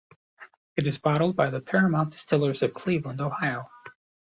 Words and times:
It 0.77 0.87
is 0.87 0.97
bottled 0.97 1.35
by 1.35 1.51
the 1.51 1.61
Paramount 1.61 2.13
Distillers 2.13 2.63
of 2.63 2.73
Cleveland, 2.73 3.21
Ohio. 3.21 3.69